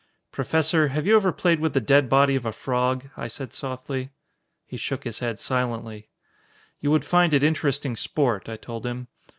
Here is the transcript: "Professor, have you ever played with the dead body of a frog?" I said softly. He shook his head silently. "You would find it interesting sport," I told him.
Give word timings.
"Professor, 0.31 0.87
have 0.87 1.05
you 1.05 1.15
ever 1.15 1.31
played 1.31 1.59
with 1.59 1.73
the 1.75 1.79
dead 1.79 2.09
body 2.09 2.33
of 2.35 2.43
a 2.43 2.51
frog?" 2.51 3.09
I 3.15 3.27
said 3.27 3.53
softly. 3.53 4.09
He 4.65 4.75
shook 4.75 5.03
his 5.03 5.19
head 5.19 5.37
silently. 5.39 6.09
"You 6.79 6.89
would 6.89 7.05
find 7.05 7.35
it 7.35 7.43
interesting 7.43 7.95
sport," 7.95 8.49
I 8.49 8.57
told 8.57 8.83
him. 8.83 9.09